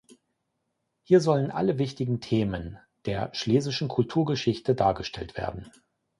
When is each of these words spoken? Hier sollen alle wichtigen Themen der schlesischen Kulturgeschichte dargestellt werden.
Hier 1.03 1.21
sollen 1.21 1.51
alle 1.51 1.77
wichtigen 1.77 2.21
Themen 2.21 2.79
der 3.05 3.29
schlesischen 3.35 3.87
Kulturgeschichte 3.87 4.73
dargestellt 4.73 5.37
werden. 5.37 5.69